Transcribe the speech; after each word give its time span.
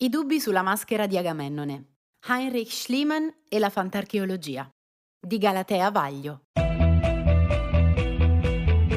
I 0.00 0.10
dubbi 0.10 0.38
sulla 0.38 0.62
maschera 0.62 1.08
di 1.08 1.18
Agamennone. 1.18 1.94
Heinrich 2.28 2.70
Schliemann 2.70 3.26
e 3.48 3.58
la 3.58 3.68
fantarcheologia. 3.68 4.70
Di 5.20 5.38
Galatea 5.38 5.90
Vaglio. 5.90 6.42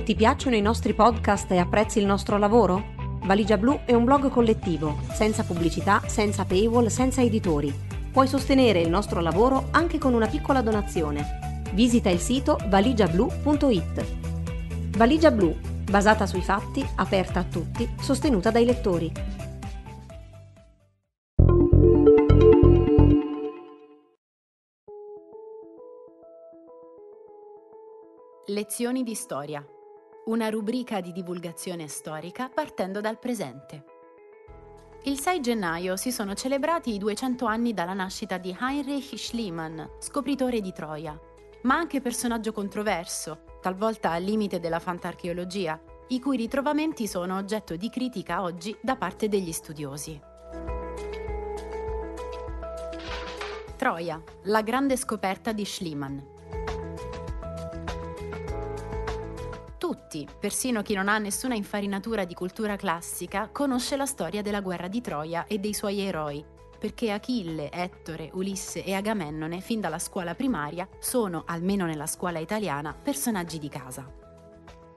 Ti 0.04 0.16
piacciono 0.16 0.56
i 0.56 0.62
nostri 0.62 0.94
podcast 0.94 1.50
e 1.50 1.58
apprezzi 1.58 1.98
il 1.98 2.06
nostro 2.06 2.38
lavoro? 2.38 2.94
Valigia 3.24 3.58
Blu 3.58 3.80
è 3.84 3.96
un 3.96 4.04
blog 4.04 4.30
collettivo, 4.30 5.00
senza 5.12 5.44
pubblicità, 5.44 6.04
senza 6.06 6.46
paywall, 6.46 6.86
senza 6.86 7.24
editori. 7.24 7.74
Puoi 8.12 8.28
sostenere 8.28 8.82
il 8.82 8.90
nostro 8.90 9.22
lavoro 9.22 9.70
anche 9.72 9.98
con 9.98 10.14
una 10.14 10.28
piccola 10.28 10.62
donazione. 10.62 11.64
Visita 11.74 12.12
il 12.12 12.20
sito 12.20 12.60
valigiablu.it. 12.68 14.06
Valigia 14.98 15.32
Blu, 15.32 15.58
basata 15.90 16.28
sui 16.28 16.44
fatti, 16.44 16.88
aperta 16.98 17.40
a 17.40 17.46
tutti, 17.46 17.90
sostenuta 18.00 18.52
dai 18.52 18.66
lettori. 18.66 19.40
Lezioni 28.52 29.04
di 29.04 29.16
storia. 29.16 29.66
Una 30.26 30.50
rubrica 30.50 31.00
di 31.00 31.14
divulgazione 31.14 31.88
storica 31.88 32.50
partendo 32.54 33.00
dal 33.00 33.18
presente. 33.18 33.86
Il 35.04 35.18
6 35.18 35.40
gennaio 35.40 35.96
si 35.96 36.12
sono 36.12 36.34
celebrati 36.34 36.94
i 36.94 36.98
200 36.98 37.46
anni 37.46 37.74
dalla 37.74 37.94
nascita 37.94 38.38
di 38.38 38.54
Heinrich 38.60 39.18
Schliemann, 39.18 39.82
scopritore 40.00 40.60
di 40.60 40.74
Troia, 40.74 41.18
ma 41.62 41.76
anche 41.76 42.02
personaggio 42.02 42.52
controverso, 42.52 43.44
talvolta 43.62 44.12
al 44.12 44.24
limite 44.24 44.60
della 44.60 44.80
fantarcheologia, 44.80 45.82
i 46.10 46.20
cui 46.20 46.36
ritrovamenti 46.36 47.08
sono 47.08 47.38
oggetto 47.38 47.78
di 47.78 47.90
critica 47.90 48.42
oggi 48.42 48.76
da 48.82 48.98
parte 48.98 49.30
degli 49.30 49.54
studiosi. 49.54 50.20
Troia, 53.78 54.22
la 54.44 54.62
grande 54.62 54.98
scoperta 54.98 55.54
di 55.54 55.64
Schliemann. 55.64 56.31
Tutti, 59.92 60.26
persino 60.40 60.82
chi 60.84 60.94
non 60.94 61.10
ha 61.10 61.18
nessuna 61.18 61.54
infarinatura 61.54 62.24
di 62.24 62.34
cultura 62.34 62.78
classica, 62.78 63.50
conosce 63.52 63.98
la 63.98 64.06
storia 64.06 64.42
della 64.42 64.62
guerra 64.62 64.88
di 64.88 65.02
Troia 65.02 65.48
e 65.48 65.60
dei 65.60 65.74
suoi 65.74 66.00
eroi, 66.00 66.42
perché 66.80 67.12
Achille, 67.12 67.70
Ettore, 67.70 68.30
Ulisse 68.32 68.86
e 68.86 68.94
Agamennone, 68.94 69.60
fin 69.60 69.82
dalla 69.82 70.00
scuola 70.00 70.34
primaria, 70.34 70.88
sono, 70.98 71.44
almeno 71.46 71.86
nella 71.86 72.08
scuola 72.08 72.40
italiana, 72.40 72.94
personaggi 72.94 73.60
di 73.60 73.68
casa. 73.68 74.10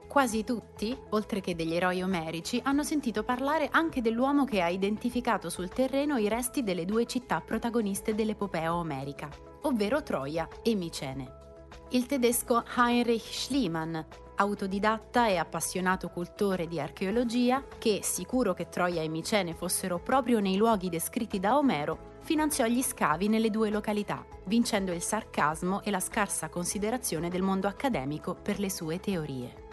Quasi 0.07 0.45
tutti, 0.45 0.97
oltre 1.09 1.41
che 1.41 1.55
degli 1.55 1.73
eroi 1.73 2.01
omerici, 2.01 2.61
hanno 2.63 2.83
sentito 2.83 3.25
parlare 3.25 3.67
anche 3.69 4.01
dell'uomo 4.01 4.45
che 4.45 4.61
ha 4.61 4.69
identificato 4.69 5.49
sul 5.49 5.67
terreno 5.67 6.15
i 6.15 6.29
resti 6.29 6.63
delle 6.63 6.85
due 6.85 7.05
città 7.05 7.41
protagoniste 7.41 8.15
dell'epopea 8.15 8.73
omerica, 8.73 9.27
ovvero 9.63 10.01
Troia 10.03 10.47
e 10.63 10.73
Micene. 10.73 11.43
Il 11.89 12.05
tedesco 12.05 12.63
Heinrich 12.77 13.25
Schliemann, 13.29 13.99
autodidatta 14.35 15.27
e 15.27 15.37
appassionato 15.37 16.09
cultore 16.09 16.67
di 16.67 16.79
archeologia, 16.79 17.63
che, 17.77 17.99
sicuro 18.03 18.53
che 18.53 18.69
Troia 18.69 19.01
e 19.01 19.07
Micene 19.07 19.53
fossero 19.53 19.99
proprio 19.99 20.39
nei 20.39 20.57
luoghi 20.57 20.89
descritti 20.89 21.39
da 21.39 21.57
Omero, 21.57 22.13
finanziò 22.21 22.65
gli 22.65 22.81
scavi 22.81 23.27
nelle 23.27 23.49
due 23.49 23.69
località, 23.69 24.25
vincendo 24.45 24.91
il 24.91 25.01
sarcasmo 25.01 25.81
e 25.83 25.91
la 25.91 25.99
scarsa 25.99 26.49
considerazione 26.49 27.29
del 27.29 27.41
mondo 27.41 27.67
accademico 27.67 28.35
per 28.35 28.59
le 28.59 28.69
sue 28.69 28.99
teorie. 28.99 29.63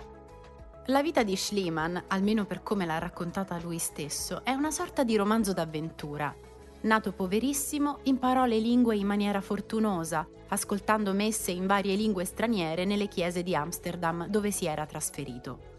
La 0.87 1.01
vita 1.01 1.23
di 1.23 1.37
Schliemann, 1.37 1.97
almeno 2.09 2.45
per 2.45 2.63
come 2.63 2.85
l'ha 2.85 2.99
raccontata 2.99 3.59
lui 3.61 3.79
stesso, 3.79 4.45
è 4.45 4.53
una 4.53 4.71
sorta 4.71 5.05
di 5.05 5.17
romanzo 5.17 5.53
d'avventura. 5.53 6.35
Nato 6.83 7.13
poverissimo, 7.13 8.01
imparò 8.05 8.45
le 8.45 8.59
lingue 8.59 8.97
in 8.97 9.07
maniera 9.07 9.41
fortunosa, 9.41 10.27
ascoltando 10.49 11.13
messe 11.13 11.53
in 11.53 11.67
varie 11.67 11.95
lingue 11.95 12.25
straniere 12.25 12.85
nelle 12.85 13.07
chiese 13.07 13.45
di 13.45 13.55
Amsterdam 13.55 14.27
dove 14.27 14.51
si 14.51 14.67
era 14.67 14.85
trasferito. 14.85 15.71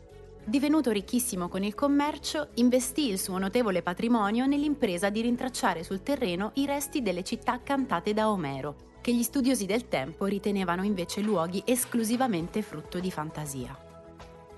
Divenuto 0.45 0.91
ricchissimo 0.91 1.49
con 1.49 1.63
il 1.63 1.75
commercio, 1.75 2.49
investì 2.55 3.09
il 3.09 3.19
suo 3.19 3.37
notevole 3.37 3.81
patrimonio 3.81 4.45
nell'impresa 4.45 5.09
di 5.09 5.21
rintracciare 5.21 5.83
sul 5.83 6.03
terreno 6.03 6.51
i 6.55 6.65
resti 6.65 7.01
delle 7.01 7.23
città 7.23 7.61
cantate 7.61 8.13
da 8.13 8.29
Omero, 8.29 8.75
che 9.01 9.13
gli 9.13 9.23
studiosi 9.23 9.65
del 9.65 9.89
tempo 9.89 10.25
ritenevano 10.25 10.83
invece 10.83 11.19
luoghi 11.21 11.61
esclusivamente 11.65 12.61
frutto 12.61 12.99
di 12.99 13.11
fantasia. 13.11 13.82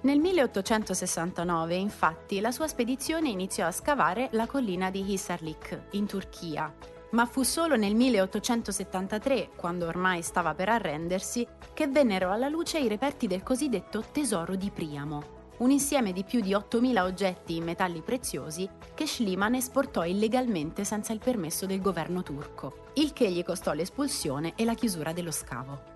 Nel 0.06 0.20
1869, 0.20 1.74
infatti, 1.74 2.40
la 2.40 2.52
sua 2.52 2.68
spedizione 2.68 3.30
iniziò 3.30 3.66
a 3.66 3.72
scavare 3.72 4.30
la 4.34 4.46
collina 4.46 4.92
di 4.92 5.04
Hisarlik, 5.12 5.88
in 5.94 6.06
Turchia, 6.06 6.72
ma 7.10 7.26
fu 7.26 7.42
solo 7.42 7.76
nel 7.76 7.96
1873, 7.96 9.50
quando 9.56 9.88
ormai 9.88 10.22
stava 10.22 10.54
per 10.54 10.70
arrendersi, 10.70 11.48
che 11.74 11.88
vennero 11.88 12.30
alla 12.30 12.50
luce 12.50 12.78
i 12.78 12.88
reperti 12.88 13.26
del 13.26 13.42
cosiddetto 13.42 14.04
tesoro 14.12 14.54
di 14.54 14.70
Priamo, 14.70 15.24
un 15.58 15.72
insieme 15.72 16.14
di 16.14 16.24
più 16.24 16.40
di 16.40 16.52
8.000 16.52 17.02
oggetti 17.02 17.56
in 17.56 17.64
metalli 17.64 18.02
preziosi 18.02 18.70
che 18.94 19.08
Schliemann 19.08 19.56
esportò 19.56 20.06
illegalmente 20.06 20.84
senza 20.84 21.14
il 21.14 21.20
permesso 21.20 21.66
del 21.66 21.82
governo 21.82 22.22
turco, 22.22 22.90
il 22.94 23.12
che 23.12 23.32
gli 23.32 23.44
costò 23.44 23.74
l'espulsione 23.74 24.54
e 24.56 24.66
la 24.66 24.76
chiusura 24.76 25.14
dello 25.14 25.32
scavo. 25.32 25.95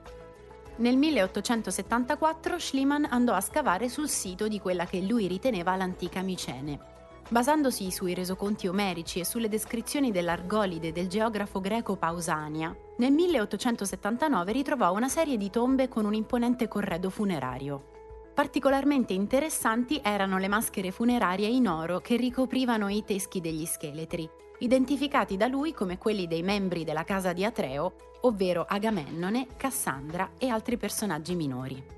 Nel 0.80 0.96
1874 0.96 2.58
Schliemann 2.58 3.04
andò 3.10 3.34
a 3.34 3.42
scavare 3.42 3.90
sul 3.90 4.08
sito 4.08 4.48
di 4.48 4.62
quella 4.62 4.86
che 4.86 5.02
lui 5.02 5.28
riteneva 5.28 5.76
l'antica 5.76 6.22
Micene. 6.22 6.80
Basandosi 7.28 7.92
sui 7.92 8.14
resoconti 8.14 8.66
omerici 8.66 9.20
e 9.20 9.26
sulle 9.26 9.50
descrizioni 9.50 10.12
dell'Argolide 10.12 10.94
del 10.94 11.10
geografo 11.10 11.60
greco 11.60 11.98
Pausania, 11.98 12.74
nel 12.98 13.12
1879 13.12 14.54
ritrovò 14.54 14.94
una 14.94 15.10
serie 15.10 15.36
di 15.36 15.50
tombe 15.50 15.90
con 15.90 16.06
un 16.06 16.14
imponente 16.14 16.70
corredo 16.70 17.10
funerario. 17.10 18.32
Particolarmente 18.34 19.12
interessanti 19.12 20.00
erano 20.02 20.38
le 20.38 20.48
maschere 20.48 20.92
funerarie 20.92 21.48
in 21.50 21.68
oro 21.68 22.00
che 22.00 22.16
ricoprivano 22.16 22.88
i 22.88 23.04
teschi 23.04 23.42
degli 23.42 23.66
scheletri, 23.66 24.30
identificati 24.60 25.38
da 25.38 25.48
lui 25.48 25.74
come 25.74 25.98
quelli 25.98 26.28
dei 26.28 26.44
membri 26.44 26.84
della 26.84 27.04
casa 27.04 27.34
di 27.34 27.46
Atreo, 27.46 27.96
ovvero 28.22 28.66
Agamennone, 28.68 29.48
Cassandra 29.56 30.32
e 30.38 30.50
altri 30.50 30.78
personaggi 30.78 31.36
minori. 31.36 31.98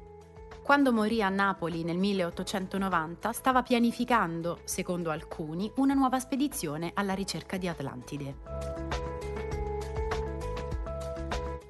Quando 0.63 0.93
morì 0.93 1.23
a 1.23 1.29
Napoli 1.29 1.83
nel 1.83 1.97
1890 1.97 3.31
stava 3.31 3.63
pianificando, 3.63 4.59
secondo 4.63 5.09
alcuni, 5.09 5.71
una 5.77 5.95
nuova 5.95 6.19
spedizione 6.19 6.91
alla 6.93 7.13
ricerca 7.13 7.57
di 7.57 7.67
Atlantide. 7.67 8.35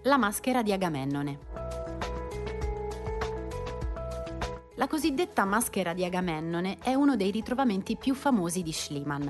La 0.04 0.18
maschera 0.18 0.62
di 0.62 0.74
Agamennone. 0.74 1.40
La 4.76 4.88
cosiddetta 4.88 5.46
maschera 5.46 5.94
di 5.94 6.04
Agamennone 6.04 6.78
è 6.82 6.94
uno 6.94 7.16
dei 7.16 7.32
ritrovamenti 7.32 7.96
più 7.96 8.14
famosi 8.14 8.62
di 8.62 8.74
Schliemann. 8.74 9.30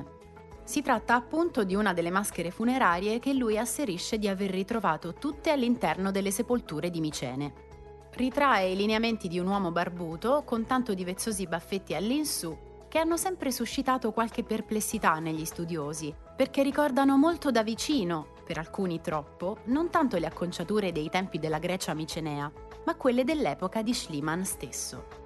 Si 0.71 0.81
tratta 0.81 1.15
appunto 1.15 1.65
di 1.65 1.75
una 1.75 1.91
delle 1.91 2.09
maschere 2.09 2.49
funerarie 2.49 3.19
che 3.19 3.33
lui 3.33 3.57
asserisce 3.57 4.17
di 4.17 4.29
aver 4.29 4.51
ritrovato 4.51 5.13
tutte 5.13 5.51
all'interno 5.51 6.11
delle 6.11 6.31
sepolture 6.31 6.89
di 6.89 7.01
Micene. 7.01 7.53
Ritrae 8.11 8.69
i 8.69 8.77
lineamenti 8.77 9.27
di 9.27 9.37
un 9.37 9.47
uomo 9.47 9.73
barbuto 9.73 10.43
con 10.45 10.65
tanto 10.65 10.93
di 10.93 11.03
vezzosi 11.03 11.45
baffetti 11.45 11.93
all'insù 11.93 12.57
che 12.87 12.99
hanno 12.99 13.17
sempre 13.17 13.51
suscitato 13.51 14.13
qualche 14.13 14.43
perplessità 14.43 15.19
negli 15.19 15.43
studiosi, 15.43 16.15
perché 16.37 16.63
ricordano 16.63 17.17
molto 17.17 17.51
da 17.51 17.63
vicino, 17.63 18.27
per 18.45 18.57
alcuni 18.57 19.01
troppo, 19.01 19.57
non 19.65 19.89
tanto 19.89 20.15
le 20.15 20.27
acconciature 20.27 20.93
dei 20.93 21.09
tempi 21.09 21.37
della 21.37 21.59
Grecia 21.59 21.93
micenea, 21.93 22.49
ma 22.85 22.95
quelle 22.95 23.25
dell'epoca 23.25 23.81
di 23.81 23.93
Schliemann 23.93 24.43
stesso. 24.43 25.20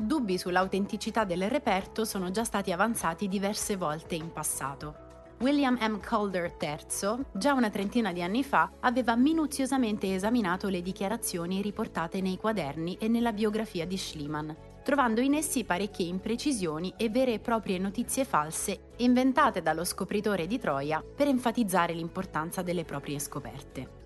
Dubbi 0.00 0.38
sull'autenticità 0.38 1.24
del 1.24 1.50
reperto 1.50 2.06
sono 2.06 2.30
già 2.30 2.42
stati 2.42 2.72
avanzati 2.72 3.28
diverse 3.28 3.76
volte 3.76 4.14
in 4.14 4.32
passato. 4.32 5.08
William 5.40 5.76
M. 5.78 6.00
Calder 6.00 6.56
III, 6.58 7.26
già 7.32 7.52
una 7.52 7.68
trentina 7.68 8.10
di 8.10 8.22
anni 8.22 8.42
fa, 8.42 8.70
aveva 8.80 9.14
minuziosamente 9.14 10.14
esaminato 10.14 10.68
le 10.68 10.80
dichiarazioni 10.80 11.60
riportate 11.60 12.22
nei 12.22 12.38
quaderni 12.38 12.96
e 12.98 13.08
nella 13.08 13.34
biografia 13.34 13.86
di 13.86 13.98
Schliemann, 13.98 14.50
trovando 14.82 15.20
in 15.20 15.34
essi 15.34 15.64
parecchie 15.64 16.06
imprecisioni 16.06 16.94
e 16.96 17.10
vere 17.10 17.34
e 17.34 17.38
proprie 17.38 17.76
notizie 17.76 18.24
false 18.24 18.92
inventate 18.96 19.60
dallo 19.60 19.84
scopritore 19.84 20.46
di 20.46 20.58
Troia 20.58 21.04
per 21.14 21.28
enfatizzare 21.28 21.92
l'importanza 21.92 22.62
delle 22.62 22.84
proprie 22.84 23.18
scoperte. 23.18 23.98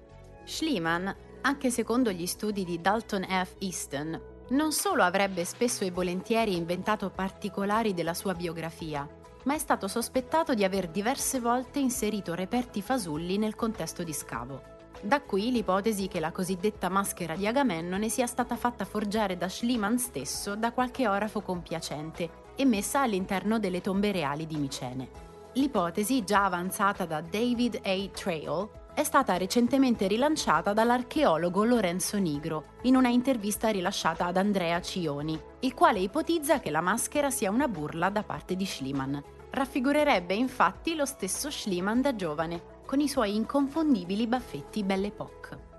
Schliemann, 0.42 1.08
anche 1.42 1.70
secondo 1.70 2.10
gli 2.10 2.26
studi 2.26 2.64
di 2.64 2.80
Dalton 2.80 3.24
F. 3.28 3.54
Easton, 3.60 4.33
non 4.48 4.72
solo 4.72 5.02
avrebbe 5.02 5.44
spesso 5.44 5.84
e 5.84 5.90
volentieri 5.90 6.56
inventato 6.56 7.10
particolari 7.10 7.94
della 7.94 8.14
sua 8.14 8.34
biografia, 8.34 9.08
ma 9.44 9.54
è 9.54 9.58
stato 9.58 9.88
sospettato 9.88 10.54
di 10.54 10.64
aver 10.64 10.88
diverse 10.88 11.40
volte 11.40 11.78
inserito 11.78 12.34
reperti 12.34 12.82
fasulli 12.82 13.38
nel 13.38 13.54
contesto 13.54 14.02
di 14.02 14.12
scavo. 14.12 14.72
Da 15.00 15.20
qui 15.20 15.50
l'ipotesi 15.50 16.08
che 16.08 16.20
la 16.20 16.32
cosiddetta 16.32 16.88
maschera 16.88 17.36
di 17.36 17.46
Agamennone 17.46 18.08
sia 18.08 18.26
stata 18.26 18.56
fatta 18.56 18.84
forgiare 18.84 19.36
da 19.36 19.48
Schliemann 19.48 19.96
stesso 19.96 20.56
da 20.56 20.72
qualche 20.72 21.06
orafo 21.06 21.42
compiacente 21.42 22.30
e 22.56 22.64
messa 22.64 23.02
all'interno 23.02 23.58
delle 23.58 23.80
tombe 23.80 24.12
reali 24.12 24.46
di 24.46 24.56
Micene. 24.56 25.08
L'ipotesi, 25.54 26.24
già 26.24 26.44
avanzata 26.44 27.04
da 27.04 27.20
David 27.20 27.80
A. 27.82 28.08
Trail, 28.12 28.68
è 28.94 29.02
stata 29.02 29.36
recentemente 29.36 30.06
rilanciata 30.06 30.72
dall'archeologo 30.72 31.64
Lorenzo 31.64 32.16
Nigro 32.16 32.74
in 32.82 32.94
una 32.94 33.08
intervista 33.08 33.68
rilasciata 33.70 34.26
ad 34.26 34.36
Andrea 34.36 34.80
Cioni, 34.80 35.38
il 35.60 35.74
quale 35.74 35.98
ipotizza 35.98 36.60
che 36.60 36.70
la 36.70 36.80
maschera 36.80 37.28
sia 37.30 37.50
una 37.50 37.66
burla 37.66 38.08
da 38.08 38.22
parte 38.22 38.54
di 38.54 38.64
Schliemann. 38.64 39.16
Raffigurerebbe 39.50 40.34
infatti 40.34 40.94
lo 40.94 41.06
stesso 41.06 41.50
Schliemann 41.50 42.02
da 42.02 42.14
giovane, 42.14 42.82
con 42.86 43.00
i 43.00 43.08
suoi 43.08 43.34
inconfondibili 43.34 44.28
baffetti 44.28 44.84
Belle 44.84 45.08
Époque. 45.08 45.72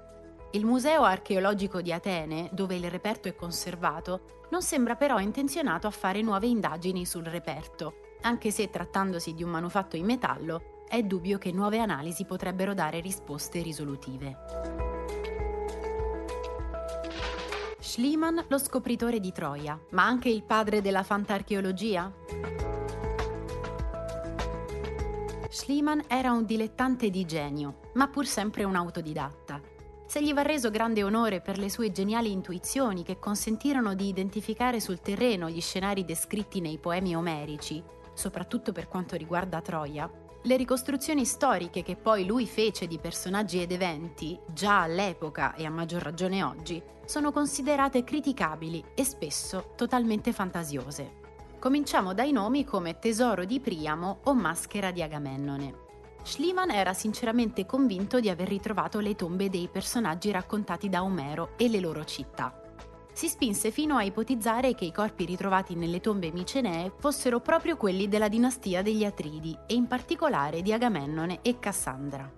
Il 0.52 0.66
Museo 0.66 1.04
archeologico 1.04 1.82
di 1.82 1.94
Atene, 1.94 2.50
dove 2.52 2.76
il 2.76 2.90
reperto 2.92 3.30
è 3.30 3.36
conservato, 3.36 4.44
non 4.50 4.62
sembra 4.62 4.96
però 4.96 5.20
intenzionato 5.20 5.88
a 5.88 5.92
fare 5.92 6.22
nuove 6.22 6.48
indagini 6.48 7.06
sul 7.06 7.24
reperto, 7.24 8.18
anche 8.24 8.52
se 8.52 8.70
trattandosi 8.70 9.34
di 9.34 9.44
un 9.44 9.52
manufatto 9.52 9.96
in 9.96 10.06
metallo, 10.06 10.75
è 10.88 11.02
dubbio 11.04 11.38
che 11.38 11.52
nuove 11.52 11.80
analisi 11.80 12.26
potrebbero 12.26 12.74
dare 12.74 13.00
risposte 13.00 13.62
risolutive. 13.62 14.38
Schliemann, 17.80 18.40
lo 18.48 18.58
scopritore 18.58 19.20
di 19.20 19.32
Troia, 19.32 19.80
ma 19.92 20.06
anche 20.06 20.30
il 20.30 20.44
padre 20.44 20.82
della 20.82 21.04
fantarcheologia? 21.04 22.12
Schliemann 25.50 26.02
era 26.08 26.32
un 26.32 26.46
dilettante 26.46 27.10
di 27.10 27.26
genio, 27.26 27.80
ma 27.94 28.08
pur 28.08 28.26
sempre 28.26 28.64
un 28.64 28.76
autodidatta. 28.76 29.62
Se 30.06 30.22
gli 30.22 30.34
va 30.34 30.42
reso 30.42 30.70
grande 30.70 31.04
onore 31.04 31.42
per 31.42 31.58
le 31.58 31.70
sue 31.70 31.92
geniali 31.92 32.32
intuizioni 32.32 33.04
che 33.04 33.18
consentirono 33.18 33.96
di 33.96 34.08
identificare 34.08 34.80
sul 34.80 35.00
terreno 35.00 35.50
gli 35.50 35.62
scenari 35.62 36.04
descritti 36.04 36.60
nei 36.60 36.78
poemi 36.78 37.16
omerici, 37.16 37.82
soprattutto 38.14 38.72
per 38.72 38.88
quanto 38.88 39.16
riguarda 39.16 39.62
Troia, 39.62 40.10
le 40.46 40.58
ricostruzioni 40.58 41.26
storiche 41.26 41.82
che 41.82 41.96
poi 41.96 42.24
lui 42.26 42.46
fece 42.46 42.86
di 42.86 43.00
personaggi 43.00 43.62
ed 43.62 43.72
eventi, 43.72 44.40
già 44.46 44.84
all'epoca 44.84 45.56
e 45.56 45.66
a 45.66 45.72
maggior 45.72 46.04
ragione 46.04 46.44
oggi, 46.44 46.82
sono 47.06 47.32
considerate 47.32 48.04
criticabili 48.04 48.84
e 48.94 49.04
spesso 49.04 49.72
totalmente 49.76 50.34
fantasiose. 50.34 51.24
Cominciamo 51.58 52.14
dai 52.14 52.32
nomi 52.32 52.64
come 52.64 53.00
Tesoro 53.00 53.44
di 53.44 53.60
Priamo 53.60 54.20
o 54.26 54.36
Maschera 54.36 54.92
di 54.92 55.02
Agamennone. 55.02 55.84
Schliemann 56.22 56.70
era 56.70 56.94
sinceramente 56.94 57.66
convinto 57.66 58.20
di 58.20 58.30
aver 58.30 58.48
ritrovato 58.48 59.00
le 59.00 59.16
tombe 59.16 59.50
dei 59.50 59.68
personaggi 59.72 60.30
raccontati 60.30 60.90
da 60.90 61.04
Omero 61.04 61.54
e 61.58 61.70
le 61.70 61.80
loro 61.80 62.04
città 62.04 62.60
si 63.16 63.30
spinse 63.30 63.72
fino 63.72 63.96
a 63.96 64.04
ipotizzare 64.04 64.76
che 64.76 64.84
i 64.84 64.92
corpi 64.92 65.24
ritrovati 65.24 65.74
nelle 65.74 66.02
tombe 66.02 66.34
micenee 66.34 66.92
fossero 66.98 67.40
proprio 67.40 67.78
quelli 67.78 68.10
della 68.10 68.28
dinastia 68.28 68.82
degli 68.82 69.06
Atridi 69.06 69.58
e 69.68 69.74
in 69.74 69.88
particolare 69.88 70.62
di 70.62 70.74
Agamennone 70.74 71.40
e 71.42 71.58
Cassandra. 71.58 72.30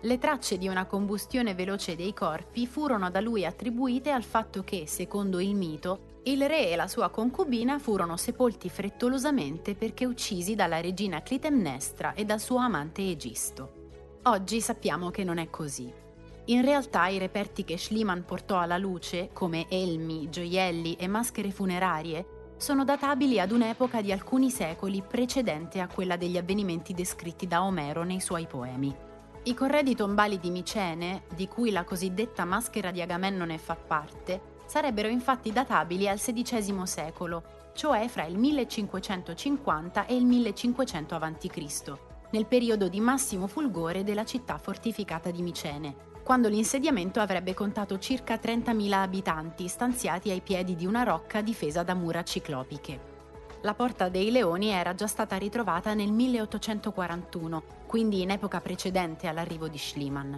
Le 0.00 0.18
tracce 0.18 0.58
di 0.58 0.66
una 0.66 0.84
combustione 0.84 1.54
veloce 1.54 1.94
dei 1.94 2.12
corpi 2.12 2.66
furono 2.66 3.08
da 3.08 3.20
lui 3.20 3.46
attribuite 3.46 4.10
al 4.10 4.24
fatto 4.24 4.64
che, 4.64 4.88
secondo 4.88 5.38
il 5.38 5.54
mito, 5.54 6.20
il 6.24 6.44
re 6.48 6.70
e 6.70 6.74
la 6.74 6.88
sua 6.88 7.08
concubina 7.10 7.78
furono 7.78 8.16
sepolti 8.16 8.68
frettolosamente 8.68 9.76
perché 9.76 10.06
uccisi 10.06 10.56
dalla 10.56 10.80
regina 10.80 11.22
Clitemnestra 11.22 12.14
e 12.14 12.24
dal 12.24 12.40
suo 12.40 12.56
amante 12.56 13.08
Egisto. 13.08 14.18
Oggi 14.24 14.60
sappiamo 14.60 15.10
che 15.10 15.22
non 15.22 15.38
è 15.38 15.48
così. 15.50 16.04
In 16.48 16.62
realtà 16.62 17.08
i 17.08 17.18
reperti 17.18 17.64
che 17.64 17.76
Schliemann 17.76 18.20
portò 18.20 18.60
alla 18.60 18.78
luce, 18.78 19.30
come 19.32 19.66
elmi, 19.68 20.30
gioielli 20.30 20.94
e 20.94 21.08
maschere 21.08 21.50
funerarie, 21.50 22.54
sono 22.56 22.84
databili 22.84 23.40
ad 23.40 23.50
un'epoca 23.50 24.00
di 24.00 24.12
alcuni 24.12 24.50
secoli 24.50 25.02
precedente 25.02 25.80
a 25.80 25.88
quella 25.88 26.16
degli 26.16 26.36
avvenimenti 26.36 26.94
descritti 26.94 27.48
da 27.48 27.64
Omero 27.64 28.04
nei 28.04 28.20
suoi 28.20 28.46
poemi. 28.46 28.94
I 29.42 29.54
corredi 29.54 29.96
tombali 29.96 30.38
di 30.38 30.50
Micene, 30.50 31.24
di 31.34 31.48
cui 31.48 31.72
la 31.72 31.82
cosiddetta 31.82 32.44
maschera 32.44 32.92
di 32.92 33.00
Agamennone 33.00 33.58
fa 33.58 33.74
parte, 33.74 34.54
sarebbero 34.66 35.08
infatti 35.08 35.50
databili 35.50 36.08
al 36.08 36.18
XVI 36.18 36.86
secolo, 36.86 37.42
cioè 37.74 38.06
fra 38.06 38.24
il 38.24 38.38
1550 38.38 40.06
e 40.06 40.14
il 40.14 40.24
1500 40.24 41.14
a.C., 41.16 41.92
nel 42.30 42.46
periodo 42.46 42.88
di 42.88 43.00
massimo 43.00 43.48
fulgore 43.48 44.04
della 44.04 44.24
città 44.24 44.58
fortificata 44.58 45.30
di 45.30 45.42
Micene, 45.42 46.14
quando 46.26 46.48
l'insediamento 46.48 47.20
avrebbe 47.20 47.54
contato 47.54 48.00
circa 48.00 48.34
30.000 48.34 48.92
abitanti 48.94 49.68
stanziati 49.68 50.32
ai 50.32 50.40
piedi 50.40 50.74
di 50.74 50.84
una 50.84 51.04
rocca 51.04 51.40
difesa 51.40 51.84
da 51.84 51.94
mura 51.94 52.24
ciclopiche. 52.24 53.00
La 53.60 53.74
Porta 53.74 54.08
dei 54.08 54.32
Leoni 54.32 54.70
era 54.70 54.92
già 54.96 55.06
stata 55.06 55.36
ritrovata 55.36 55.94
nel 55.94 56.10
1841, 56.10 57.62
quindi 57.86 58.22
in 58.22 58.30
epoca 58.30 58.60
precedente 58.60 59.28
all'arrivo 59.28 59.68
di 59.68 59.78
Schliemann. 59.78 60.34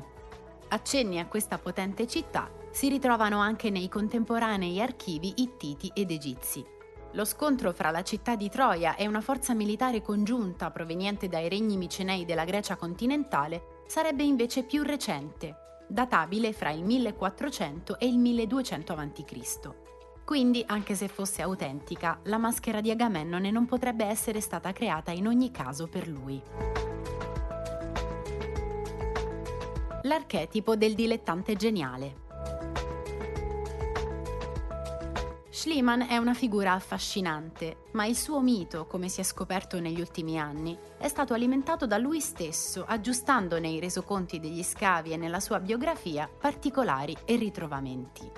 Accenni 0.68 1.20
a 1.20 1.26
questa 1.26 1.56
potente 1.56 2.06
città 2.06 2.50
si 2.70 2.90
ritrovano 2.90 3.38
anche 3.38 3.70
nei 3.70 3.88
contemporanei 3.88 4.82
archivi 4.82 5.32
ittiti 5.36 5.90
ed 5.94 6.10
egizi. 6.10 6.62
Lo 7.12 7.24
scontro 7.24 7.72
fra 7.72 7.90
la 7.90 8.02
città 8.02 8.36
di 8.36 8.50
Troia 8.50 8.94
e 8.94 9.06
una 9.06 9.22
forza 9.22 9.54
militare 9.54 10.02
congiunta 10.02 10.70
proveniente 10.70 11.28
dai 11.28 11.48
regni 11.48 11.78
micenei 11.78 12.26
della 12.26 12.44
Grecia 12.44 12.76
continentale 12.76 13.84
sarebbe 13.86 14.22
invece 14.22 14.64
più 14.64 14.82
recente, 14.82 15.67
databile 15.88 16.52
fra 16.52 16.70
il 16.70 16.84
1400 16.84 17.98
e 17.98 18.06
il 18.06 18.18
1200 18.18 18.92
a.C. 18.92 19.70
Quindi, 20.24 20.62
anche 20.66 20.94
se 20.94 21.08
fosse 21.08 21.40
autentica, 21.40 22.20
la 22.24 22.36
maschera 22.36 22.82
di 22.82 22.90
Agamennone 22.90 23.50
non 23.50 23.64
potrebbe 23.64 24.04
essere 24.04 24.42
stata 24.42 24.72
creata 24.72 25.10
in 25.10 25.26
ogni 25.26 25.50
caso 25.50 25.86
per 25.86 26.06
lui. 26.06 26.40
L'archetipo 30.02 30.76
del 30.76 30.94
dilettante 30.94 31.56
geniale. 31.56 32.26
Schliemann 35.58 36.02
è 36.02 36.16
una 36.18 36.34
figura 36.34 36.74
affascinante, 36.74 37.86
ma 37.94 38.06
il 38.06 38.14
suo 38.14 38.40
mito, 38.40 38.86
come 38.86 39.08
si 39.08 39.18
è 39.18 39.24
scoperto 39.24 39.80
negli 39.80 39.98
ultimi 39.98 40.38
anni, 40.38 40.78
è 40.96 41.08
stato 41.08 41.34
alimentato 41.34 41.84
da 41.84 41.98
lui 41.98 42.20
stesso, 42.20 42.84
aggiustando 42.86 43.58
nei 43.58 43.80
resoconti 43.80 44.38
degli 44.38 44.62
scavi 44.62 45.10
e 45.10 45.16
nella 45.16 45.40
sua 45.40 45.58
biografia 45.58 46.28
particolari 46.28 47.16
e 47.24 47.34
ritrovamenti. 47.34 48.30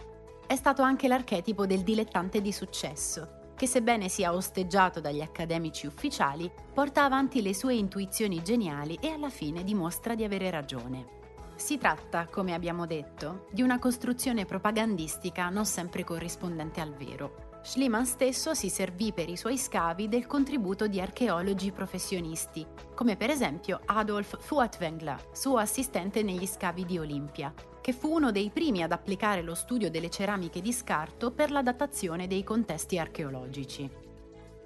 È 0.46 0.56
stato 0.56 0.80
anche 0.80 1.08
l'archetipo 1.08 1.66
del 1.66 1.82
dilettante 1.82 2.40
di 2.40 2.52
successo, 2.52 3.52
che 3.54 3.66
sebbene 3.66 4.08
sia 4.08 4.32
osteggiato 4.32 4.98
dagli 4.98 5.20
accademici 5.20 5.86
ufficiali, 5.86 6.50
porta 6.72 7.04
avanti 7.04 7.42
le 7.42 7.52
sue 7.52 7.74
intuizioni 7.74 8.42
geniali 8.42 8.96
e 8.98 9.10
alla 9.10 9.28
fine 9.28 9.62
dimostra 9.62 10.14
di 10.14 10.24
avere 10.24 10.48
ragione. 10.48 11.19
Si 11.60 11.76
tratta, 11.76 12.26
come 12.26 12.54
abbiamo 12.54 12.86
detto, 12.86 13.46
di 13.52 13.60
una 13.60 13.78
costruzione 13.78 14.46
propagandistica 14.46 15.50
non 15.50 15.66
sempre 15.66 16.04
corrispondente 16.04 16.80
al 16.80 16.94
vero. 16.94 17.58
Schliemann 17.62 18.04
stesso 18.04 18.54
si 18.54 18.70
servì 18.70 19.12
per 19.12 19.28
i 19.28 19.36
suoi 19.36 19.58
scavi 19.58 20.08
del 20.08 20.26
contributo 20.26 20.86
di 20.86 21.02
archeologi 21.02 21.70
professionisti, 21.70 22.66
come 22.94 23.14
per 23.16 23.28
esempio 23.28 23.82
Adolf 23.84 24.38
Furtwängler, 24.40 25.28
suo 25.32 25.58
assistente 25.58 26.22
negli 26.22 26.46
scavi 26.46 26.86
di 26.86 26.98
Olimpia, 26.98 27.52
che 27.82 27.92
fu 27.92 28.10
uno 28.14 28.32
dei 28.32 28.48
primi 28.48 28.82
ad 28.82 28.92
applicare 28.92 29.42
lo 29.42 29.54
studio 29.54 29.90
delle 29.90 30.08
ceramiche 30.08 30.62
di 30.62 30.72
scarto 30.72 31.30
per 31.30 31.50
la 31.50 31.62
datazione 31.62 32.26
dei 32.26 32.42
contesti 32.42 32.98
archeologici. 32.98 33.88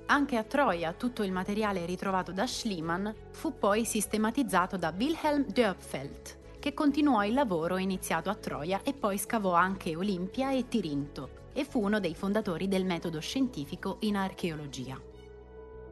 Anche 0.06 0.36
a 0.36 0.44
Troia 0.44 0.92
tutto 0.92 1.24
il 1.24 1.32
materiale 1.32 1.86
ritrovato 1.86 2.30
da 2.30 2.46
Schliemann 2.46 3.08
fu 3.32 3.58
poi 3.58 3.84
sistematizzato 3.84 4.76
da 4.76 4.94
Wilhelm 4.96 5.44
Dörpfeld, 5.46 6.42
che 6.64 6.73
continuò 6.73 7.23
il 7.25 7.35
lavoro 7.35 7.76
iniziato 7.76 8.30
a 8.30 8.35
Troia 8.35 8.80
e 8.85 8.94
poi 8.94 9.18
scavò 9.18 9.52
anche 9.52 9.94
Olimpia 9.97 10.50
e 10.50 10.66
Tirinto 10.66 11.50
e 11.52 11.62
fu 11.62 11.85
uno 11.85 12.00
dei 12.00 12.14
fondatori 12.14 12.68
del 12.68 12.87
metodo 12.87 13.21
scientifico 13.21 13.99
in 14.00 14.16
archeologia. 14.16 14.99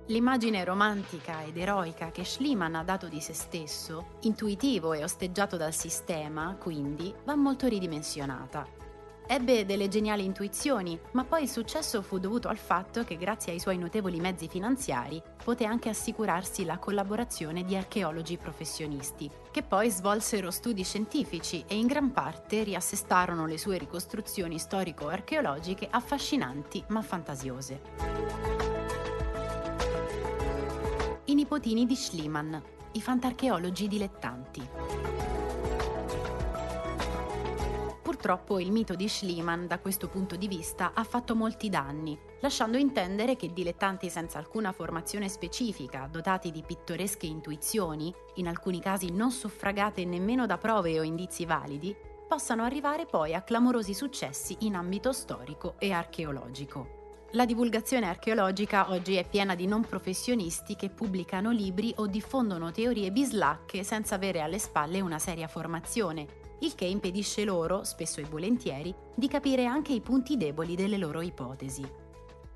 L'immagine 0.07 0.64
romantica 0.64 1.43
ed 1.43 1.59
eroica 1.59 2.11
che 2.11 2.25
Schliemann 2.25 2.75
ha 2.75 2.85
dato 2.85 3.09
di 3.09 3.21
se 3.21 3.35
stesso, 3.35 4.17
intuitivo 4.23 4.95
e 4.95 5.05
osteggiato 5.05 5.59
dal 5.59 5.75
sistema, 5.75 6.57
quindi, 6.59 7.12
va 7.23 7.35
molto 7.35 7.67
ridimensionata. 7.67 8.67
Ebbe 9.26 9.64
delle 9.64 9.88
geniali 9.88 10.25
intuizioni, 10.25 10.99
ma 11.12 11.25
poi 11.25 11.45
il 11.45 11.49
successo 11.49 12.02
fu 12.02 12.19
dovuto 12.19 12.49
al 12.49 12.59
fatto 12.59 13.05
che 13.05 13.17
grazie 13.17 13.52
ai 13.52 13.61
suoi 13.61 13.79
notevoli 13.79 14.21
mezzi 14.21 14.49
finanziari 14.49 15.23
poté 15.43 15.64
anche 15.64 15.88
assicurarsi 15.88 16.64
la 16.64 16.79
collaborazione 16.79 17.64
di 17.64 17.76
archeologi 17.76 18.37
professionisti, 18.37 19.31
che 19.50 19.62
poi 19.62 19.91
svolsero 19.91 20.50
studi 20.50 20.85
scientifici 20.85 21.64
e 21.67 21.76
in 21.76 21.87
gran 21.87 22.12
parte 22.12 22.62
riassestarono 22.62 23.47
le 23.47 23.59
sue 23.59 23.79
ricostruzioni 23.79 24.59
storico-archeologiche 24.59 25.88
affascinanti 25.91 26.85
ma 26.88 27.00
fantasiose. 27.00 27.81
I 31.25 31.35
nipotini 31.35 31.87
di 31.87 31.97
Schliemann, 31.97 32.55
i 32.93 33.00
fantarcheologi 33.00 33.88
dilettanti. 33.88 35.32
Purtroppo 38.23 38.61
il 38.61 38.71
mito 38.71 38.95
di 38.95 39.09
Schliemann 39.09 39.67
da 39.67 39.81
questo 39.81 40.07
punto 40.07 40.37
di 40.37 40.47
vista 40.47 40.93
ha 40.95 41.02
fatto 41.02 41.35
molti 41.35 41.69
danni, 41.69 42.17
lasciando 42.41 42.79
intendere 42.79 43.35
che 43.35 43.52
dilettanti 43.52 44.09
senza 44.09 44.38
alcuna 44.38 44.71
formazione 44.71 45.29
specifica, 45.29 46.09
dotati 46.09 46.52
di 46.52 46.62
pittoresche 46.64 47.26
intuizioni, 47.26 48.14
in 48.37 48.47
alcuni 48.47 48.81
casi 48.81 49.11
non 49.11 49.33
suffragate 49.33 50.05
nemmeno 50.05 50.47
da 50.47 50.57
prove 50.57 51.00
o 51.00 51.02
indizi 51.02 51.45
validi, 51.47 51.97
possano 52.29 52.62
arrivare 52.62 53.07
poi 53.07 53.35
a 53.35 53.43
clamorosi 53.43 53.93
successi 53.93 54.57
in 54.61 54.76
ambito 54.76 55.12
storico 55.12 55.75
e 55.81 55.91
archeologico. 55.91 57.00
La 57.33 57.45
divulgazione 57.45 58.07
archeologica 58.07 58.88
oggi 58.91 59.17
è 59.17 59.29
piena 59.29 59.57
di 59.57 59.67
non 59.67 59.85
professionisti 59.85 60.76
che 60.76 60.91
pubblicano 60.91 61.50
libri 61.50 61.93
o 61.97 62.07
diffondono 62.07 62.71
teorie 62.71 63.11
bislacche 63.11 63.83
senza 63.83 64.14
avere 64.14 64.43
alle 64.43 64.61
spalle 64.61 65.00
una 65.00 65.19
seria 65.19 65.49
formazione, 65.49 66.42
il 66.62 66.75
che 66.75 66.85
impedisce 66.85 67.45
loro, 67.45 67.85
spesso 67.85 68.21
e 68.21 68.25
volentieri, 68.25 68.95
di 69.14 69.28
capire 69.28 69.66
anche 69.66 69.92
i 69.92 70.00
punti 70.00 70.37
deboli 70.37 70.75
delle 70.75 70.97
loro 70.97 71.21
ipotesi. 71.21 71.88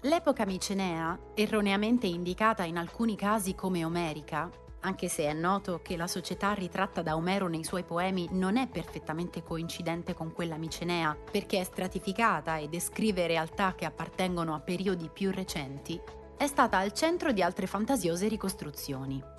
L'epoca 0.02 0.44
micenea, 0.46 1.18
erroneamente 1.34 2.06
indicata 2.06 2.64
in 2.64 2.76
alcuni 2.76 3.16
casi 3.16 3.54
come 3.54 3.84
omerica, 3.84 4.48
anche 4.80 5.08
se 5.08 5.24
è 5.24 5.32
noto 5.32 5.80
che 5.82 5.96
la 5.96 6.06
società 6.06 6.52
ritratta 6.52 7.02
da 7.02 7.16
Omero 7.16 7.48
nei 7.48 7.64
suoi 7.64 7.82
poemi 7.82 8.28
non 8.30 8.56
è 8.56 8.68
perfettamente 8.68 9.42
coincidente 9.42 10.14
con 10.14 10.32
quella 10.32 10.56
micenea, 10.56 11.16
perché 11.28 11.58
è 11.58 11.64
stratificata 11.64 12.58
e 12.58 12.68
descrive 12.68 13.26
realtà 13.26 13.74
che 13.74 13.84
appartengono 13.84 14.54
a 14.54 14.60
periodi 14.60 15.10
più 15.12 15.32
recenti, 15.32 16.00
è 16.36 16.46
stata 16.46 16.78
al 16.78 16.92
centro 16.92 17.32
di 17.32 17.42
altre 17.42 17.66
fantasiose 17.66 18.28
ricostruzioni. 18.28 19.34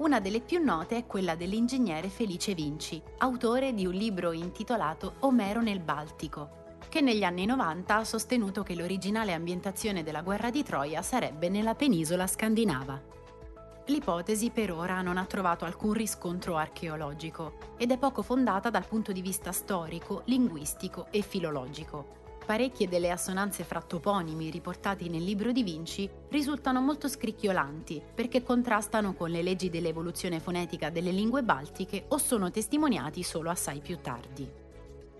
Una 0.00 0.18
delle 0.18 0.40
più 0.40 0.64
note 0.64 0.96
è 0.96 1.06
quella 1.06 1.34
dell'ingegnere 1.34 2.08
Felice 2.08 2.54
Vinci, 2.54 3.02
autore 3.18 3.74
di 3.74 3.84
un 3.84 3.92
libro 3.92 4.32
intitolato 4.32 5.16
Omero 5.20 5.60
nel 5.60 5.80
Baltico, 5.80 6.78
che 6.88 7.02
negli 7.02 7.22
anni 7.22 7.44
90 7.44 7.96
ha 7.96 8.04
sostenuto 8.04 8.62
che 8.62 8.74
l'originale 8.74 9.34
ambientazione 9.34 10.02
della 10.02 10.22
guerra 10.22 10.48
di 10.48 10.62
Troia 10.62 11.02
sarebbe 11.02 11.50
nella 11.50 11.74
penisola 11.74 12.26
scandinava. 12.26 12.98
L'ipotesi 13.88 14.48
per 14.48 14.72
ora 14.72 15.02
non 15.02 15.18
ha 15.18 15.26
trovato 15.26 15.66
alcun 15.66 15.92
riscontro 15.92 16.56
archeologico 16.56 17.58
ed 17.76 17.90
è 17.90 17.98
poco 17.98 18.22
fondata 18.22 18.70
dal 18.70 18.86
punto 18.86 19.12
di 19.12 19.20
vista 19.20 19.52
storico, 19.52 20.22
linguistico 20.24 21.08
e 21.10 21.20
filologico 21.20 22.19
parecchie 22.50 22.88
delle 22.88 23.12
assonanze 23.12 23.62
fra 23.62 23.80
toponimi 23.80 24.50
riportati 24.50 25.08
nel 25.08 25.22
libro 25.22 25.52
di 25.52 25.62
Vinci 25.62 26.10
risultano 26.30 26.80
molto 26.80 27.06
scricchiolanti 27.06 28.02
perché 28.12 28.42
contrastano 28.42 29.14
con 29.14 29.30
le 29.30 29.40
leggi 29.40 29.70
dell'evoluzione 29.70 30.40
fonetica 30.40 30.90
delle 30.90 31.12
lingue 31.12 31.44
baltiche 31.44 32.06
o 32.08 32.18
sono 32.18 32.50
testimoniati 32.50 33.22
solo 33.22 33.50
assai 33.50 33.78
più 33.78 34.00
tardi. 34.00 34.50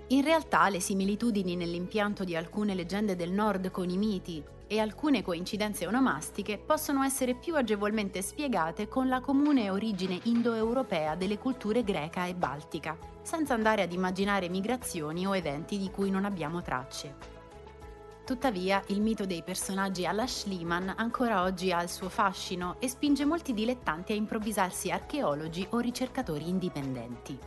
In 0.08 0.24
realtà 0.24 0.68
le 0.70 0.80
similitudini 0.80 1.54
nell'impianto 1.54 2.24
di 2.24 2.34
alcune 2.34 2.74
leggende 2.74 3.14
del 3.14 3.30
nord 3.30 3.70
con 3.70 3.88
i 3.88 3.96
miti 3.96 4.42
e 4.66 4.80
alcune 4.80 5.22
coincidenze 5.22 5.86
onomastiche 5.86 6.58
possono 6.58 7.04
essere 7.04 7.34
più 7.34 7.54
agevolmente 7.54 8.22
spiegate 8.22 8.88
con 8.88 9.06
la 9.06 9.20
comune 9.20 9.70
origine 9.70 10.18
indoeuropea 10.24 11.14
delle 11.14 11.38
culture 11.38 11.84
greca 11.84 12.26
e 12.26 12.34
baltica, 12.34 12.98
senza 13.30 13.54
andare 13.54 13.82
ad 13.82 13.92
immaginare 13.92 14.48
migrazioni 14.48 15.24
o 15.24 15.36
eventi 15.36 15.78
di 15.78 15.88
cui 15.88 16.10
non 16.10 16.24
abbiamo 16.24 16.62
tracce. 16.62 17.14
Tuttavia, 18.24 18.82
il 18.88 19.00
mito 19.00 19.24
dei 19.24 19.44
personaggi 19.44 20.04
alla 20.04 20.26
Schliemann 20.26 20.88
ancora 20.96 21.42
oggi 21.42 21.70
ha 21.70 21.80
il 21.80 21.88
suo 21.88 22.08
fascino 22.08 22.74
e 22.80 22.88
spinge 22.88 23.24
molti 23.24 23.54
dilettanti 23.54 24.10
a 24.10 24.16
improvvisarsi 24.16 24.90
archeologi 24.90 25.64
o 25.70 25.78
ricercatori 25.78 26.48
indipendenti 26.48 27.38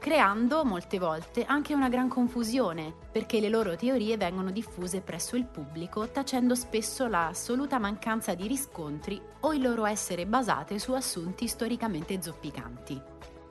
creando 0.00 0.64
molte 0.64 0.98
volte 0.98 1.44
anche 1.44 1.74
una 1.74 1.90
gran 1.90 2.08
confusione, 2.08 2.94
perché 3.12 3.38
le 3.38 3.50
loro 3.50 3.76
teorie 3.76 4.16
vengono 4.16 4.50
diffuse 4.50 5.02
presso 5.02 5.36
il 5.36 5.44
pubblico, 5.44 6.08
tacendo 6.08 6.54
spesso 6.54 7.06
la 7.06 7.26
assoluta 7.26 7.78
mancanza 7.78 8.34
di 8.34 8.46
riscontri 8.46 9.20
o 9.40 9.52
il 9.52 9.60
loro 9.60 9.84
essere 9.84 10.24
basate 10.24 10.78
su 10.78 10.94
assunti 10.94 11.46
storicamente 11.46 12.22
zoppicanti. 12.22 12.98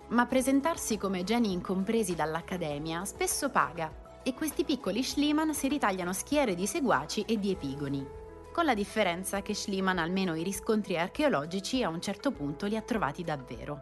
Ma 0.09 0.25
presentarsi 0.25 0.97
come 0.97 1.23
geni 1.23 1.51
incompresi 1.51 2.15
dall'Accademia 2.15 3.05
spesso 3.05 3.49
paga 3.49 4.19
e 4.23 4.33
questi 4.33 4.63
piccoli 4.63 5.03
Schliemann 5.03 5.51
si 5.51 5.67
ritagliano 5.67 6.13
schiere 6.13 6.55
di 6.55 6.65
seguaci 6.65 7.25
e 7.25 7.37
di 7.39 7.51
epigoni, 7.51 8.03
con 8.51 8.65
la 8.65 8.73
differenza 8.73 9.43
che 9.43 9.53
Schliemann 9.53 9.99
almeno 9.99 10.33
i 10.33 10.41
riscontri 10.41 10.97
archeologici 10.97 11.83
a 11.83 11.89
un 11.89 12.01
certo 12.01 12.31
punto 12.31 12.65
li 12.65 12.75
ha 12.75 12.81
trovati 12.81 13.23
davvero. 13.23 13.81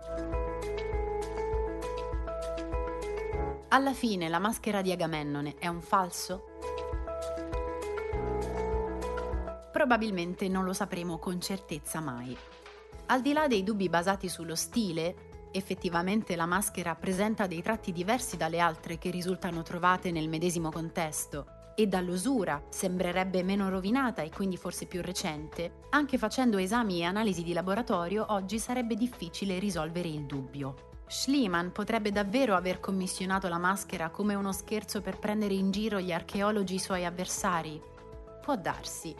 Alla 3.69 3.93
fine 3.93 4.27
la 4.27 4.39
maschera 4.39 4.81
di 4.81 4.91
Agamennone 4.91 5.55
è 5.57 5.67
un 5.67 5.81
falso? 5.81 6.59
Probabilmente 9.71 10.49
non 10.49 10.65
lo 10.65 10.73
sapremo 10.73 11.19
con 11.19 11.39
certezza 11.39 12.01
mai. 12.01 12.35
Al 13.05 13.21
di 13.21 13.31
là 13.31 13.47
dei 13.47 13.63
dubbi 13.63 13.87
basati 13.87 14.27
sullo 14.27 14.55
stile, 14.55 15.35
effettivamente 15.57 16.35
la 16.35 16.45
maschera 16.45 16.95
presenta 16.95 17.47
dei 17.47 17.61
tratti 17.61 17.91
diversi 17.91 18.37
dalle 18.37 18.59
altre 18.59 18.97
che 18.97 19.09
risultano 19.09 19.63
trovate 19.63 20.11
nel 20.11 20.29
medesimo 20.29 20.71
contesto 20.71 21.47
e 21.79 21.85
dall'usura 21.85 22.63
sembrerebbe 22.69 23.43
meno 23.43 23.69
rovinata 23.69 24.23
e 24.23 24.31
quindi 24.31 24.57
forse 24.57 24.87
più 24.87 24.99
recente, 25.03 25.81
anche 25.91 26.17
facendo 26.17 26.57
esami 26.57 27.01
e 27.01 27.03
analisi 27.03 27.43
di 27.43 27.53
laboratorio 27.53 28.25
oggi 28.29 28.57
sarebbe 28.57 28.95
difficile 28.95 29.59
risolvere 29.59 30.07
il 30.07 30.25
dubbio. 30.25 30.87
Schliemann 31.05 31.69
potrebbe 31.69 32.11
davvero 32.11 32.55
aver 32.55 32.79
commissionato 32.79 33.47
la 33.47 33.59
maschera 33.59 34.09
come 34.09 34.33
uno 34.33 34.51
scherzo 34.51 35.01
per 35.01 35.19
prendere 35.19 35.53
in 35.53 35.69
giro 35.69 35.99
gli 35.99 36.11
archeologi 36.11 36.79
suoi 36.79 37.05
avversari? 37.05 37.79
Può 38.41 38.55
darsi. 38.55 39.15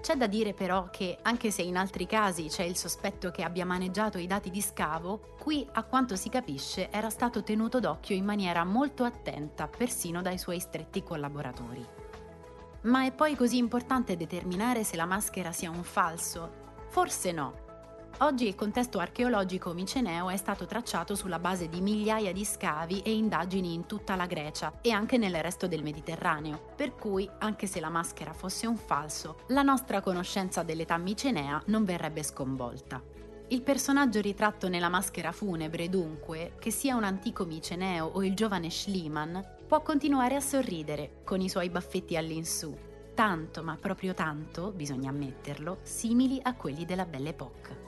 C'è 0.00 0.14
da 0.14 0.26
dire 0.26 0.54
però 0.54 0.88
che, 0.90 1.18
anche 1.22 1.50
se 1.50 1.62
in 1.62 1.76
altri 1.76 2.06
casi 2.06 2.46
c'è 2.46 2.62
il 2.62 2.76
sospetto 2.76 3.30
che 3.30 3.42
abbia 3.42 3.66
maneggiato 3.66 4.18
i 4.18 4.26
dati 4.26 4.50
di 4.50 4.62
scavo, 4.62 5.34
qui, 5.38 5.66
a 5.72 5.82
quanto 5.82 6.16
si 6.16 6.28
capisce, 6.28 6.90
era 6.90 7.10
stato 7.10 7.42
tenuto 7.42 7.80
d'occhio 7.80 8.14
in 8.14 8.24
maniera 8.24 8.64
molto 8.64 9.04
attenta, 9.04 9.66
persino 9.66 10.22
dai 10.22 10.38
suoi 10.38 10.60
stretti 10.60 11.02
collaboratori. 11.02 11.84
Ma 12.82 13.04
è 13.04 13.12
poi 13.12 13.34
così 13.34 13.58
importante 13.58 14.16
determinare 14.16 14.84
se 14.84 14.96
la 14.96 15.04
maschera 15.04 15.52
sia 15.52 15.70
un 15.70 15.82
falso? 15.82 16.66
Forse 16.88 17.32
no, 17.32 17.66
Oggi 18.20 18.48
il 18.48 18.56
contesto 18.56 18.98
archeologico 18.98 19.72
miceneo 19.72 20.28
è 20.28 20.36
stato 20.36 20.66
tracciato 20.66 21.14
sulla 21.14 21.38
base 21.38 21.68
di 21.68 21.80
migliaia 21.80 22.32
di 22.32 22.44
scavi 22.44 23.02
e 23.02 23.12
indagini 23.12 23.74
in 23.74 23.86
tutta 23.86 24.16
la 24.16 24.26
Grecia 24.26 24.80
e 24.80 24.90
anche 24.90 25.18
nel 25.18 25.40
resto 25.40 25.68
del 25.68 25.84
Mediterraneo, 25.84 26.72
per 26.74 26.96
cui, 26.96 27.30
anche 27.38 27.68
se 27.68 27.78
la 27.78 27.88
maschera 27.88 28.32
fosse 28.32 28.66
un 28.66 28.76
falso, 28.76 29.42
la 29.48 29.62
nostra 29.62 30.00
conoscenza 30.00 30.64
dell'età 30.64 30.96
micenea 30.96 31.62
non 31.66 31.84
verrebbe 31.84 32.24
sconvolta. 32.24 33.00
Il 33.50 33.62
personaggio 33.62 34.20
ritratto 34.20 34.68
nella 34.68 34.88
maschera 34.88 35.30
funebre, 35.30 35.88
dunque, 35.88 36.56
che 36.58 36.72
sia 36.72 36.96
un 36.96 37.04
antico 37.04 37.44
miceneo 37.44 38.06
o 38.06 38.24
il 38.24 38.34
giovane 38.34 38.68
Schliemann, 38.68 39.38
può 39.68 39.80
continuare 39.80 40.34
a 40.34 40.40
sorridere 40.40 41.20
con 41.22 41.40
i 41.40 41.48
suoi 41.48 41.70
baffetti 41.70 42.16
all'insù, 42.16 42.76
tanto, 43.14 43.62
ma 43.62 43.76
proprio 43.80 44.12
tanto, 44.12 44.72
bisogna 44.72 45.10
ammetterlo, 45.10 45.78
simili 45.82 46.40
a 46.42 46.54
quelli 46.54 46.84
della 46.84 47.06
Belle 47.06 47.28
Époque. 47.28 47.87